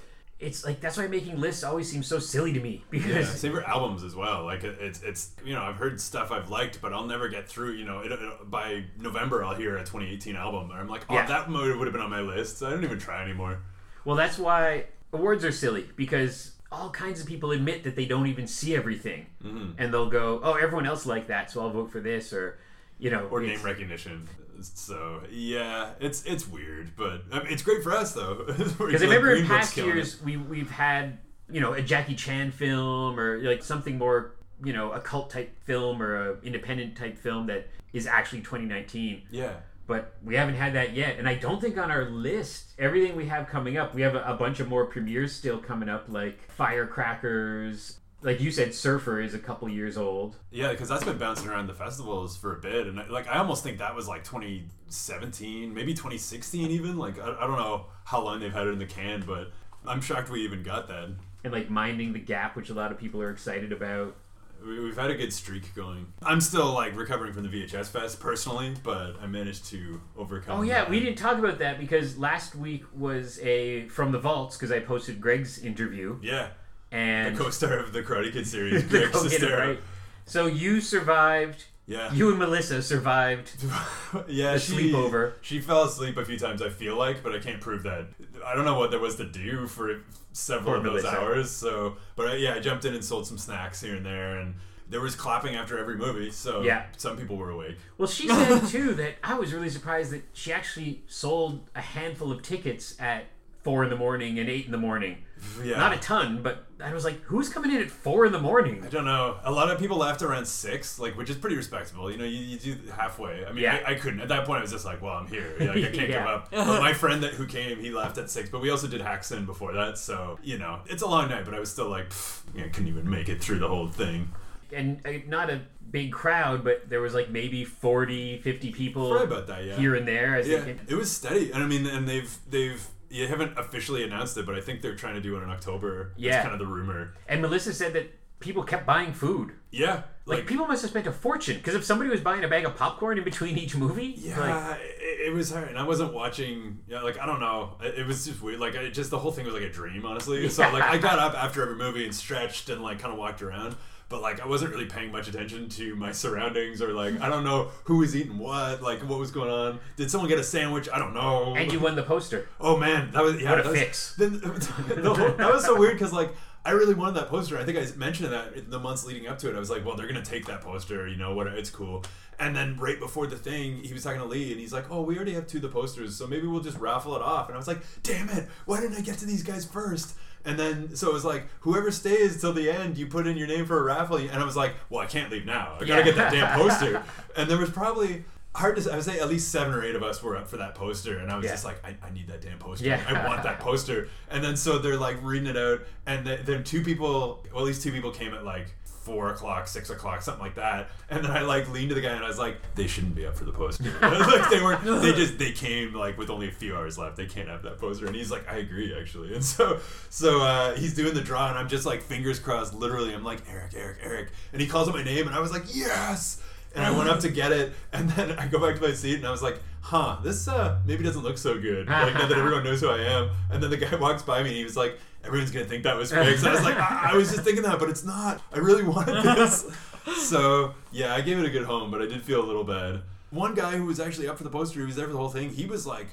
[0.41, 2.85] it's like, that's why making lists always seems so silly to me.
[2.93, 4.45] Yeah, Because, same for albums as well.
[4.45, 7.49] Like it, it's it's you know I've heard stuff I've liked, but I'll never get
[7.49, 7.73] through.
[7.73, 11.15] You know, it, it- by November I'll hear a 2018 album, and I'm like, oh,
[11.15, 11.27] Yeah.
[11.27, 12.59] that would would have been on my list.
[12.59, 13.63] So I don't even try anymore.
[14.05, 18.27] Well, that's why awards are silly because all kinds of people admit that they don't
[18.27, 19.73] even see everything, Mm-hmm.
[19.79, 22.59] and they'll go, "Oh, everyone else liked that, so I'll vote for this," or
[22.99, 24.29] you know, Or name recognition.
[24.63, 28.45] So yeah, it's it's weird, but I mean, it's great for us though.
[28.47, 31.19] Because I remember in past years we we've had
[31.51, 35.57] you know a Jackie Chan film or like something more you know a cult type
[35.65, 39.23] film or a independent type film that is actually 2019.
[39.31, 39.55] Yeah.
[39.87, 43.27] But we haven't had that yet, and I don't think on our list everything we
[43.27, 43.95] have coming up.
[43.95, 47.99] We have a, a bunch of more premieres still coming up, like Firecrackers.
[48.25, 50.37] Like you said, Surfer is a couple years old.
[50.51, 53.63] Yeah, because that's been bouncing around the festivals for a bit, and like I almost
[53.63, 56.97] think that was like 2017, maybe 2016, even.
[56.97, 59.51] Like I, I don't know how long they've had it in the can, but
[59.87, 61.11] I'm shocked we even got that.
[61.45, 64.17] and like minding the gap which a lot of people are excited about
[64.65, 66.07] We- We've had a good streak going.
[66.23, 70.61] I'm still like recovering from the VHS fest personally, but I managed to overcome.
[70.61, 70.91] oh yeah that.
[70.91, 74.79] we didn't talk about that because last week was a from the vaults because i
[74.81, 76.49] posted greg's interview Yeah,
[76.95, 79.69] and the co-star of the Karate Kid series, Greg Sestero.
[79.69, 79.79] right?
[80.27, 83.53] so you survived Yeah, you and melissa survived
[84.29, 84.53] yeah.
[84.55, 85.33] the she, sleepover.
[85.43, 86.63] She fell asleep a few times.
[86.63, 88.07] I feel like, but I can't prove that.
[88.47, 90.01] I don't know what there was to do for
[90.33, 91.21] several For of those Melissa.
[91.21, 91.51] hours.
[91.51, 94.55] So, but I, yeah, I jumped in and sold some snacks here and there, and
[94.89, 96.31] there was clapping after every movie.
[96.31, 96.85] So Yeah.
[96.97, 97.77] some people were awake.
[97.99, 102.31] well she said too that i was really surprised that she actually sold a handful
[102.33, 103.25] of tickets at
[103.65, 105.19] four in the morning and eight in the morning
[105.63, 105.79] Yeah.
[105.79, 108.83] not a ton but i was like who's coming in at four in the morning
[108.85, 109.39] I don't know.
[109.45, 112.11] A lot of people left around six, like which is pretty respectable.
[112.11, 113.45] You know, you, you do halfway.
[113.47, 113.83] I mean, Yeah.
[113.87, 114.59] I, I couldn't at that point.
[114.59, 115.55] I was just like, well, I'm here.
[115.61, 116.51] Yeah, I can't give up.
[116.51, 118.51] But my friend that who came, he left at six.
[118.51, 121.45] But we also did Häxan before that, so you know, it's a long night.
[121.47, 124.31] But I was still like, pff, yeah, couldn't even make it through the whole thing.
[124.73, 129.65] and uh, not a big crowd but there was like maybe 40 50 people that.
[129.65, 129.77] Yeah.
[129.77, 133.59] here and there Yeah, it was steady, and I mean, and they've they've you haven't
[133.59, 136.13] officially announced it, but I think they're trying to do it in October.
[136.17, 136.33] Yeah.
[136.33, 137.15] That's kind of the rumor.
[137.29, 139.53] And Melissa said that people kept buying food.
[139.71, 142.49] Yeah, Like, like, people must have spent a fortune because if somebody was buying a
[142.49, 145.83] bag of popcorn in between each movie, yeah, like, it, it was hard, and I
[145.85, 146.79] wasn't watching.
[146.87, 148.61] Yeah, like I don't know, it, it was just weird.
[148.61, 150.49] Like I just the whole thing was like a dream, honestly.
[150.49, 153.43] So like I got up after every movie and stretched and like kind of walked
[153.43, 153.75] around.
[154.09, 157.43] But like I wasn't really paying much attention to my surroundings or like I don't
[157.45, 159.81] know who was eating what, like what was going on.
[159.97, 160.89] Did someone get a sandwich?
[160.93, 161.55] I don't know.
[161.57, 162.49] and you won the poster.
[162.61, 163.51] Oh man, that was yeah.
[163.51, 164.15] What a that was, fix.
[164.17, 166.35] Then, the whole- that was so weird because like
[166.67, 167.59] I really wanted that poster.
[167.59, 169.57] I think I mentioned that in the months leading up to it.
[169.57, 171.07] I was like, well, they're gonna take that poster.
[171.09, 171.47] You know what?
[171.47, 172.05] It's cool.
[172.39, 175.03] And then right before the thing, he was talking to Lee, and he's like, "Oh,
[175.03, 177.55] we already have two of the posters, so maybe we'll just raffle it off." And
[177.55, 178.49] I was like, "Damn it!
[178.65, 180.15] Why didn't I get to these guys first?
[180.45, 183.47] And then so it was like, whoever stays till the end, you put in your
[183.47, 184.17] name for a raffle.
[184.17, 185.77] And I was like, well, I can't leave now.
[185.81, 186.03] I gotta Yeah.
[186.03, 187.03] get that damn poster.
[187.37, 189.97] and there was probably hard to say, I would say at least seven or eight
[189.97, 191.51] of us were up for that poster, and I was Yeah.
[191.53, 192.85] just like, I, I need that damn poster.
[192.87, 193.01] Yeah.
[193.09, 194.09] I want that poster.
[194.31, 197.67] And then so they're like reading it out, and th- then two people, well, at
[197.67, 198.69] least two people came at like
[199.05, 200.89] four o'clock, six o'clock, something like that.
[201.11, 203.27] And then I like leaned to the guy and I was like, they shouldn't be
[203.27, 203.85] up for the poster.
[204.03, 204.83] like they weren't.
[204.83, 207.17] They just they came like with only a few hours left.
[207.17, 208.07] They can't have that poster.
[208.07, 209.35] And he's like, I agree actually.
[209.35, 212.75] And so so uh, he's doing the draw and I'm just like fingers crossed.
[212.75, 215.53] Literally, I'm like Eric, Eric, Eric, and he calls out my name and I was
[215.53, 216.41] like, yes.
[216.75, 219.15] And I went up to get it, and then I go back to my seat,
[219.15, 222.37] and I was like, "Huh, this uh, maybe doesn't look so good." Like now that
[222.37, 224.77] everyone knows who I am, and then the guy walks by me, and he was
[224.77, 227.43] like, "Everyone's gonna think that was fake." So I was like, I, "I was just
[227.45, 228.41] thinking that, but it's not.
[228.53, 229.67] I really wanted this."
[230.19, 233.01] So yeah, I gave it a good home, but I did feel a little bad.
[233.31, 235.31] One guy who was actually up for the poster, he was there for the whole
[235.31, 235.49] thing.
[235.49, 236.09] He was like,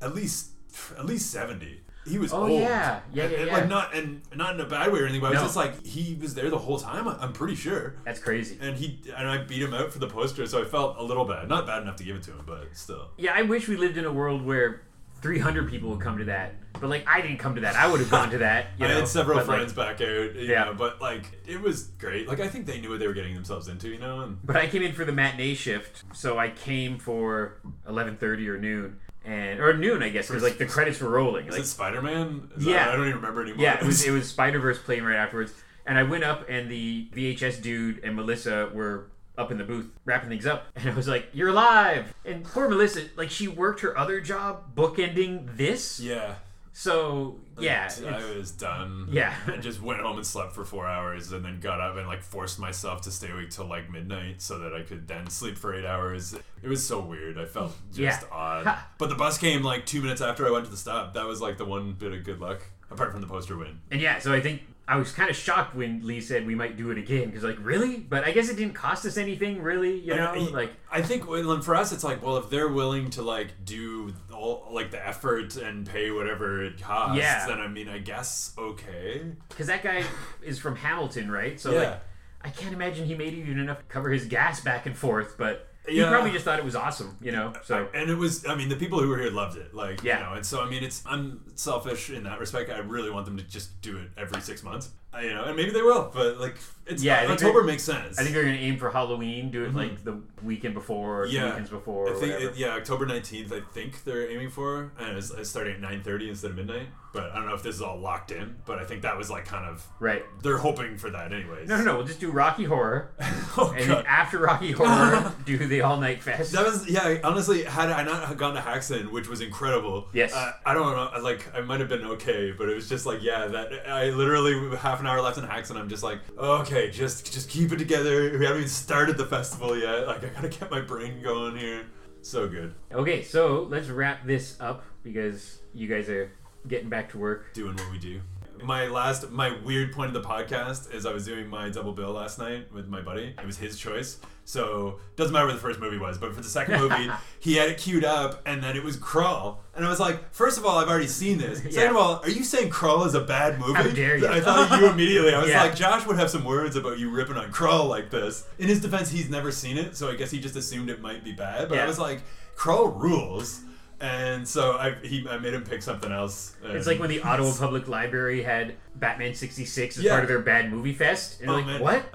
[0.00, 0.50] at least
[0.96, 1.80] at least seventy.
[2.06, 2.52] He was Oh, old.
[2.60, 3.00] yeah.
[3.12, 3.52] Yeah, yeah, and, yeah.
[3.52, 5.84] Like not and not in a bad way or anything, but I was just like,
[5.84, 7.08] he was there the whole time.
[7.08, 8.58] I'm pretty sure That's crazy.
[8.60, 11.24] and he and I beat him out for the poster, so I felt a little
[11.24, 11.48] bad.
[11.48, 13.08] Not bad enough to give it to him, but still.
[13.18, 14.82] Yeah, I wish we lived in a world where
[15.22, 16.54] 300 people would come to that.
[16.80, 17.76] But like, I didn't come to that.
[17.76, 18.66] I would have gone to that.
[18.78, 18.94] You know?
[18.94, 20.64] I had several But, like, friends back out, Yeah.
[20.64, 22.26] know, but like it was great.
[22.28, 24.20] Like I think they knew what they were getting themselves into, you know.
[24.22, 28.58] And But I came in for the matinee shift, so I came for 11:30 or
[28.58, 31.46] noon, and or noon, I guess, because like the credits were rolling.
[31.46, 32.50] is Like, it Spider Man?
[32.58, 32.88] Yeah.
[32.90, 33.62] I don't even remember anymore.
[33.62, 35.52] yeah, it was it was Spider Verse playing right afterwards,
[35.86, 39.06] and I went up, and the VHS dude and Melissa were
[39.38, 42.12] up in the booth wrapping things up, and I was like, "You're live!
[42.24, 46.34] And poor Melissa, like she worked her other job bookending this, yeah.
[46.72, 49.08] so yeah, I was done.
[49.10, 49.34] Yeah.
[49.46, 52.22] and just went home and slept for four hours, and then got up and like
[52.22, 55.74] forced myself to stay awake till like midnight so that I could then sleep for
[55.74, 56.34] eight hours.
[56.62, 57.38] It was so weird.
[57.38, 58.28] I felt just Yeah.
[58.30, 58.78] odd.
[58.98, 61.14] But the bus came like two minutes after I went to the stop.
[61.14, 63.80] That was like the one bit of good luck, apart from the poster win.
[63.90, 66.76] And yeah, so I think I was kind of shocked when Lee said we might
[66.76, 69.98] do it again because like really, but I guess it didn't cost us anything really,
[70.00, 73.22] you know, I- like I think for us, it's like, well, if they're willing to
[73.22, 77.46] like do all like the effort and pay whatever it costs, Yeah.
[77.46, 79.22] then I mean, I guess okay.
[79.48, 80.02] because that guy
[80.42, 81.58] is from Hamilton, right?
[81.60, 81.78] So Yeah.
[81.78, 82.00] like
[82.44, 85.68] I can't imagine he made even enough to cover his gas back and forth, but
[85.88, 87.52] he probably just thought it was awesome, you know.
[87.64, 90.18] So and it was, I mean, the people who were here loved it, like, Yeah.
[90.18, 92.70] you know, and so I mean, it's I'm selfish in that respect.
[92.70, 95.56] I really want them to just do it every six months, I, you know, and
[95.56, 98.18] maybe they will, but like, it's Yeah, October makes sense.
[98.18, 101.34] I think they're gonna aim for Halloween, do it like the weekend before Mm-hmm.
[101.36, 101.46] Yeah.
[101.50, 102.08] weekends before.
[102.14, 103.52] I think it, yeah, October nineteenth.
[103.52, 106.88] I think they're aiming for, and it's, it's starting at nine thirty instead of midnight.
[107.12, 108.56] But I don't know if this is all locked in.
[108.64, 110.24] But I think that was like kind of Right.
[110.42, 111.68] they're hoping for that, anyways.
[111.68, 111.96] No, no, no.
[111.98, 113.10] We'll just do Rocky Horror,
[113.58, 116.52] oh and god, then after Rocky Horror, do the All Night Fest.
[116.52, 117.18] That was yeah.
[117.22, 120.08] Honestly, had I not gone to Häxan, which was incredible.
[120.14, 120.32] Yes.
[120.34, 121.22] Uh, I don't know.
[121.22, 123.46] Like I might have been okay, but it was just like yeah.
[123.46, 125.76] That I literally half an hour left in Häxan.
[125.76, 128.36] I'm just like okay, just just keep it together.
[128.38, 130.06] We haven't even started the festival yet.
[130.06, 131.84] Like I gotta get my brain going here.
[132.22, 132.74] So good.
[132.92, 136.30] Okay, so let's wrap this up because you guys are
[136.68, 137.52] getting back to work.
[137.52, 138.20] Doing what we do.
[138.62, 142.12] My last, my weird point of the podcast is I was doing my double bill
[142.12, 143.34] last night with my buddy.
[143.36, 146.18] It was his choice, so doesn't matter what the first movie was.
[146.18, 147.08] But for the second movie,
[147.40, 150.58] he had it queued up, and then it was Krull, and I was like, first
[150.58, 151.58] of all, I've already seen this.
[151.62, 151.90] Second Yeah.
[151.90, 153.74] of all, are you saying Krull is a bad movie?
[153.74, 154.28] How dare you.
[154.28, 155.34] I thought of you immediately.
[155.34, 155.62] I was Yeah.
[155.62, 158.46] like, Josh would have some words about you ripping on Krull like this.
[158.58, 161.24] In his defense, he's never seen it, so I guess he just assumed it might
[161.24, 161.68] be bad.
[161.68, 162.22] But I was like,
[162.56, 163.60] Krull rules.
[164.00, 166.56] And so I, he, I made him pick something else.
[166.64, 170.10] It's like when the Ottawa Public Library had Batman 66 as Yeah.
[170.12, 171.40] part of their bad movie fest.
[171.40, 171.80] And Oh, like, man.
[171.80, 172.04] what?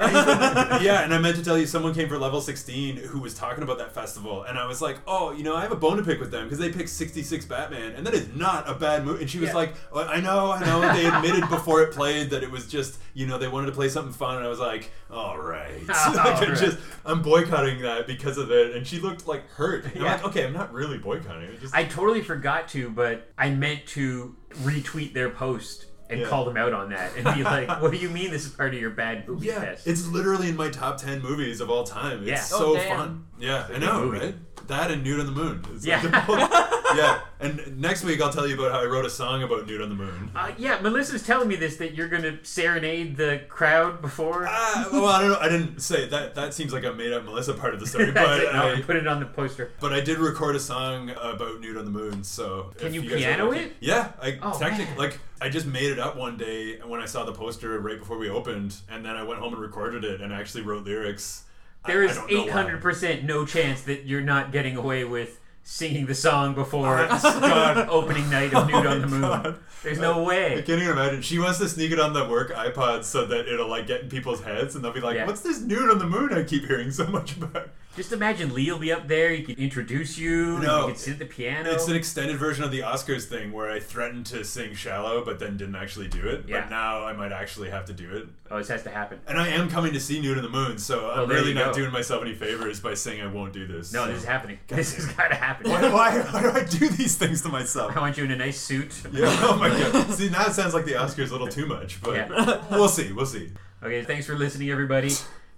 [0.82, 3.64] yeah, and I meant to tell you, someone came for level 16 who was talking
[3.64, 6.04] about that festival, and I was like, oh, you know, I have a bone to
[6.04, 9.22] pick with them because they picked 66 Batman, and that is not a bad movie.
[9.22, 9.56] And she was Yeah.
[9.56, 10.82] like, oh, I know, I know.
[10.94, 13.90] They admitted before it played that it was just, you know, they wanted to play
[13.90, 15.72] something fun, and I was like, all right.
[15.90, 16.58] All like, I'm right.
[16.58, 19.86] just, I'm boycotting that because of it, and she looked like hurt.
[19.86, 20.02] And Yeah.
[20.04, 21.60] I'm like, okay, I'm not really boycotting it.
[21.60, 26.28] Just, I totally forgot to, but I meant to retweet their post and Yeah.
[26.28, 28.74] call them out on that and be like, what do you mean this is part
[28.74, 29.88] of your bad movie yeah, fest?
[29.88, 32.20] it's literally in my top 10 movies of all time.
[32.20, 32.58] It's Yeah.
[32.58, 33.26] Oh, so Oh, fun.
[33.40, 34.20] Yeah, I know, movie.
[34.20, 34.36] right?
[34.68, 35.64] That and Nude on the Moon.
[35.74, 36.02] It's Yeah.
[36.96, 37.22] yeah.
[37.40, 39.90] And next week I'll tell you about how I wrote a song about Nude on
[39.90, 40.32] the Moon.
[40.36, 44.46] Uh, yeah, Melissa's telling me this that you're gonna serenade the crowd before.
[44.50, 45.40] Ah, well, I don't know.
[45.40, 46.36] I didn't say that.
[46.36, 48.54] That seems like a made-up Melissa part of the story, but it.
[48.54, 49.72] No, I, put it on the poster.
[49.80, 52.24] but I did record a song about Nude on the Moon.
[52.24, 53.74] So Can you are piano it?
[53.80, 54.98] Yeah, I Oh, technically man.
[54.98, 58.18] like I just made it up one day when I saw the poster right before
[58.18, 61.44] we opened, and then I went home and recorded it and actually wrote lyrics.
[61.88, 62.44] There is don't know why.
[62.46, 67.00] eight hundred percent no chance that you're not getting away with singing the song before
[67.10, 67.90] Oh, God.
[67.90, 69.22] opening night of Nude Oh on the oh Moon.
[69.22, 69.60] God.
[69.84, 70.54] There's no way.
[70.58, 71.22] I can't even imagine.
[71.22, 74.10] She wants to sneak it on the work iPod so that it'll like get in
[74.10, 75.26] people's heads, and they'll be like, Yeah.
[75.28, 78.72] "What's this nude on the moon I keep hearing so much about?" Just imagine Lee
[78.72, 79.32] will be up there.
[79.32, 80.60] He could introduce you.
[80.60, 80.82] No.
[80.82, 81.72] You could sit at the piano.
[81.72, 85.40] It's an extended version of the Oscars thing where I threatened to sing "Shallow" but
[85.40, 86.46] then didn't actually do it.
[86.48, 86.62] Yeah.
[86.62, 88.28] But now I might actually have to do it.
[88.52, 89.20] oh, this has to happen.
[89.28, 91.56] And I am coming to see Nude on the Moon, so oh, I'm there really
[91.56, 91.80] not go.
[91.82, 93.92] doing myself any favors by saying I won't do this.
[93.92, 94.12] No, so.
[94.12, 94.60] this is happening.
[94.68, 95.72] This has got to happen.
[95.72, 97.98] Why, why, why do I do these things to myself?
[97.98, 98.94] I want you in a nice suit.
[99.12, 100.12] Yeah, oh my god.
[100.14, 102.62] See, now it sounds like the Oscars a little too much, but Yeah.
[102.70, 103.50] we'll see, we'll see.
[103.82, 105.10] Okay, thanks for listening, everybody.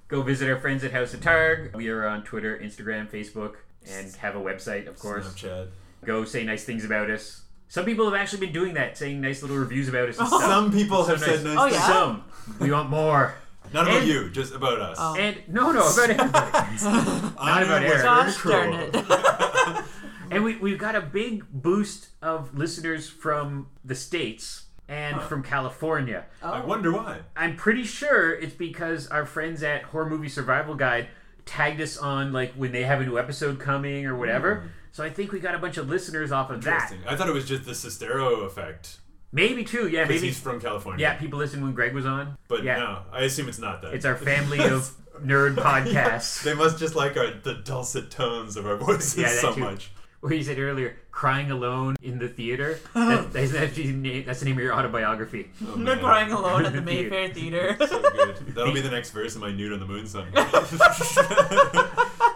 [0.09, 1.71] Go visit our friends at House of Targ.
[1.75, 5.27] We are on Twitter, Instagram, Facebook, and have a website, of course.
[5.27, 5.67] Snapchat.
[6.03, 7.43] Go say nice things about us.
[7.67, 10.39] Some people have actually been doing that, saying nice little reviews about us and oh.
[10.39, 10.49] stuff.
[10.49, 11.29] Some people have nice.
[11.29, 11.75] said nice Oh, things.
[11.75, 11.87] yeah?
[11.87, 12.23] Some.
[12.59, 13.35] We want more.
[13.71, 14.97] Not about And- you, just about us.
[14.99, 15.15] Oh.
[15.15, 17.35] And no, no, about everybody.
[17.37, 18.03] Honor about was Eric.
[18.03, 19.85] Gosh darn it.
[20.31, 26.25] and we, we've got a big boost of listeners from the States and from California.
[26.43, 26.49] Oh.
[26.51, 27.19] I wonder why.
[27.37, 31.07] I'm pretty sure it's because our friends at Horror Movie Survival Guide
[31.45, 34.55] tagged us on like when they have a new episode coming or whatever.
[34.61, 34.67] Hmm.
[34.91, 36.73] So I think we got a bunch of listeners off of that.
[36.91, 36.99] Interesting.
[37.07, 38.97] I thought it was just the Sestero effect
[39.31, 40.27] Maybe too, yeah, because maybe.
[40.33, 41.03] he's from California.
[41.03, 42.35] Yeah, people listened when Greg was on.
[42.47, 43.93] but yeah, no, I assume it's not that.
[43.93, 44.89] it's our family of
[45.23, 46.41] nerd podcasts.
[46.41, 49.59] They must just like our the dulcet tones of our voices Yeah, so too.
[49.59, 49.91] much.
[50.21, 52.77] Where you said earlier, crying alone in the theater.
[52.93, 55.49] That, that's, that's, the name, that's the name of your autobiography.
[55.63, 55.99] Oh, They're man.
[55.99, 56.85] crying alone at the The.
[56.85, 57.77] Mayfair Theater.
[57.79, 58.35] So good.
[58.55, 60.27] That'll be the next verse of my Nude on the Moon song.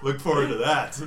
[0.02, 1.02] Look forward to that.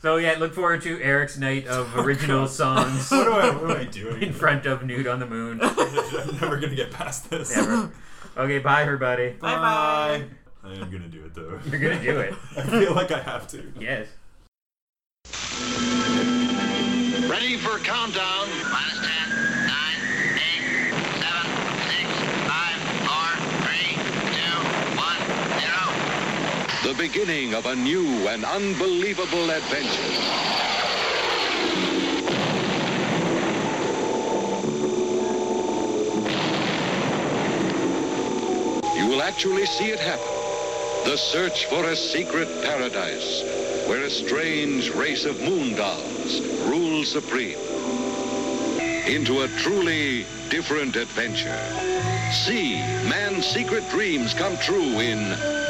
[0.00, 3.70] So yeah, look forward to Eric's night of oh, original songs What, do I, what
[3.70, 4.22] am I doing?
[4.22, 5.60] in front of Nude on the Moon.
[5.62, 7.54] I'm never gonna get past this.
[7.56, 7.90] Never.
[8.36, 9.30] Okay, bye everybody.
[9.30, 10.24] Bye bye.
[10.64, 11.58] I am gonna do it though.
[11.70, 12.34] You're gonna do it.
[12.56, 13.72] I feel like I have to.
[13.78, 14.06] Yes.
[17.28, 18.48] Ready for countdown.
[18.70, 19.30] Minus 10,
[19.66, 20.00] 9,
[20.36, 21.50] 8, 7,
[21.88, 22.12] 6,
[22.48, 23.96] 5, 4, 3,
[24.32, 24.52] 2,
[24.98, 25.22] 1,
[25.60, 26.92] 0.
[26.92, 30.12] The beginning of a new and unbelievable adventure.
[38.98, 40.26] You will actually see it happen.
[41.04, 43.51] The search for a secret paradise
[43.86, 47.58] where a strange race of moon dolls rules supreme.
[49.06, 51.60] Into a truly different adventure.
[52.32, 52.74] See
[53.08, 55.18] man's secret dreams come true in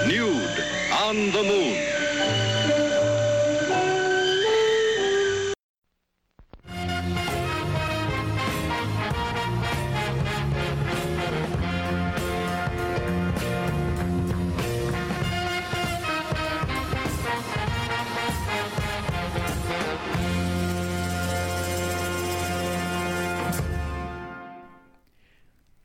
[0.09, 2.02] Nude on the Moon.